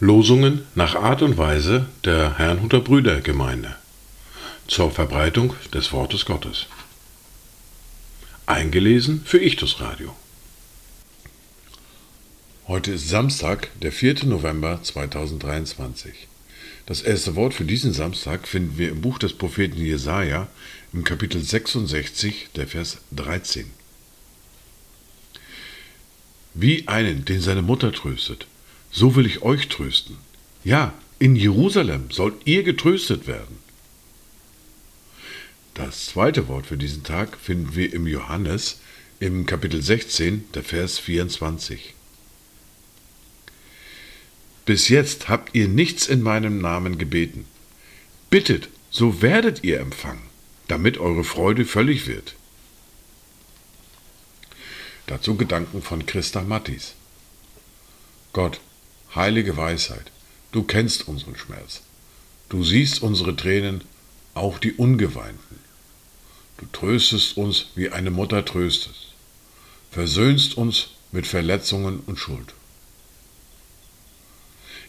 [0.00, 3.76] Losungen nach Art und Weise der Herrnhuter Brüdergemeinde
[4.66, 6.66] zur Verbreitung des Wortes Gottes.
[8.46, 10.16] Eingelesen für Ichtus Radio.
[12.66, 14.24] Heute ist Samstag, der 4.
[14.24, 16.26] November 2023.
[16.86, 20.48] Das erste Wort für diesen Samstag finden wir im Buch des Propheten Jesaja
[20.92, 23.70] im Kapitel 66, der Vers 13.
[26.54, 28.46] Wie einen, den seine Mutter tröstet,
[28.90, 30.16] so will ich euch trösten.
[30.64, 33.58] Ja, in Jerusalem sollt ihr getröstet werden.
[35.74, 38.80] Das zweite Wort für diesen Tag finden wir im Johannes
[39.20, 41.94] im Kapitel 16, der Vers 24.
[44.64, 47.44] Bis jetzt habt ihr nichts in meinem Namen gebeten.
[48.30, 50.27] Bittet, so werdet ihr empfangen,
[50.68, 52.34] damit eure Freude völlig wird.
[55.06, 56.94] Dazu Gedanken von Christa Mattis.
[58.34, 58.60] Gott,
[59.14, 60.12] heilige Weisheit,
[60.52, 61.82] du kennst unseren Schmerz.
[62.50, 63.82] Du siehst unsere Tränen,
[64.34, 65.58] auch die ungeweinten.
[66.58, 68.94] Du tröstest uns, wie eine Mutter tröstet,
[69.90, 72.54] versöhnst uns mit Verletzungen und Schuld.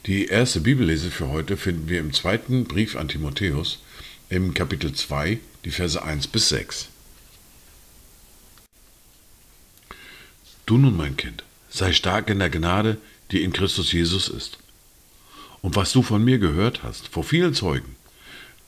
[0.06, 3.80] Die erste Bibellese für heute finden wir im zweiten Brief an Timotheus
[4.30, 6.90] im Kapitel 2, die Verse 1 bis 6.
[10.68, 12.98] Du nun, mein Kind, sei stark in der Gnade,
[13.32, 14.60] die in Christus Jesus ist.
[15.62, 17.96] Und was du von mir gehört hast, vor vielen Zeugen,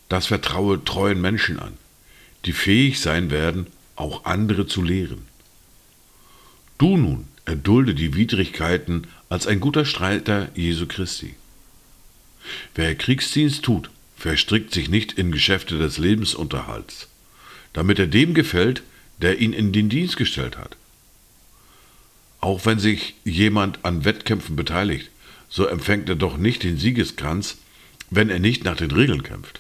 [0.10, 1.78] das vertraue treuen Menschen an,
[2.46, 5.28] die fähig sein werden, auch andere zu lehren.
[6.80, 11.36] Du nun erdulde die Widrigkeiten als ein guter Streiter Jesu Christi.
[12.74, 17.08] Wer Kriegsdienst tut, verstrickt sich nicht in Geschäfte des Lebensunterhalts,
[17.74, 18.84] damit er dem gefällt,
[19.18, 20.78] der ihn in den Dienst gestellt hat.
[22.40, 25.10] Auch wenn sich jemand an Wettkämpfen beteiligt,
[25.50, 27.58] so empfängt er doch nicht den Siegeskranz,
[28.12, 29.60] wenn er nicht nach den Regeln kämpft.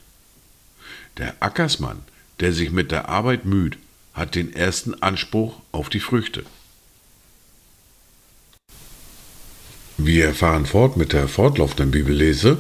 [1.18, 2.04] Der Ackersmann,
[2.40, 3.80] der sich mit der Arbeit müht,
[4.14, 6.46] hat den ersten Anspruch auf die Früchte.
[9.98, 12.60] Wir fahren fort mit der fortlaufenden Bibellese,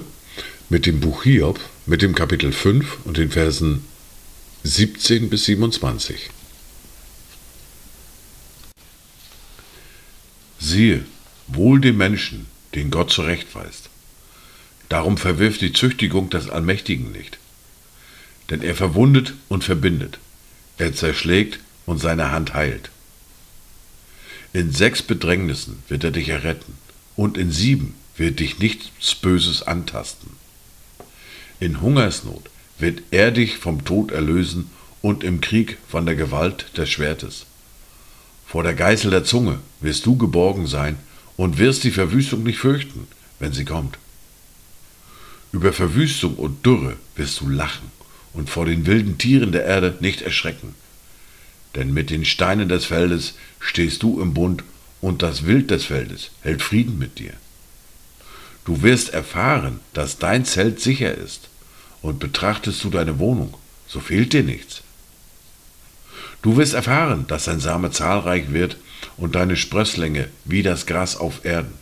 [0.69, 3.85] mit dem Buch Hiob, mit dem Kapitel 5 und den Versen
[4.63, 6.29] 17 bis 27.
[10.59, 11.03] Siehe,
[11.47, 13.89] wohl dem Menschen, den Gott zurechtweist.
[14.89, 17.39] Darum verwirft die Züchtigung des Allmächtigen nicht.
[18.51, 20.19] Denn er verwundet und verbindet,
[20.77, 22.91] er zerschlägt und seine Hand heilt.
[24.53, 26.77] In sechs Bedrängnissen wird er dich erretten,
[27.15, 30.40] und in sieben wird dich nichts Böses antasten.
[31.61, 32.49] In Hungersnot
[32.79, 34.71] wird er dich vom Tod erlösen
[35.03, 37.45] und im Krieg von der Gewalt des Schwertes.
[38.47, 40.97] Vor der Geißel der Zunge wirst du geborgen sein
[41.37, 43.05] und wirst die Verwüstung nicht fürchten,
[43.37, 43.99] wenn sie kommt.
[45.51, 47.91] Über Verwüstung und Dürre wirst du lachen
[48.33, 50.73] und vor den wilden Tieren der Erde nicht erschrecken.
[51.75, 54.63] Denn mit den Steinen des Feldes stehst du im Bund
[54.99, 57.33] und das Wild des Feldes hält Frieden mit dir.
[58.65, 61.50] Du wirst erfahren, dass dein Zelt sicher ist,
[62.01, 63.53] und betrachtest du deine Wohnung,
[63.87, 64.81] so fehlt dir nichts.
[66.41, 68.77] Du wirst erfahren, dass dein Same zahlreich wird
[69.17, 71.73] und deine Sprösslinge wie das Gras auf Erden.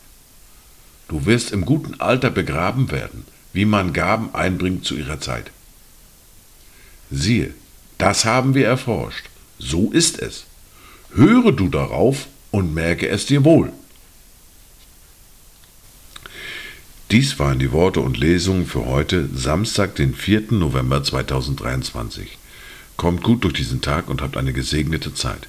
[1.08, 5.50] Du wirst im guten Alter begraben werden, wie man Gaben einbringt zu ihrer Zeit.
[7.10, 7.54] Siehe,
[7.98, 9.26] das haben wir erforscht,
[9.58, 10.44] so ist es.
[11.14, 13.72] Höre du darauf und merke es dir wohl.
[17.10, 20.52] Dies waren die Worte und Lesungen für heute, Samstag, den 4.
[20.52, 22.38] November 2023.
[22.96, 25.48] Kommt gut durch diesen Tag und habt eine gesegnete Zeit.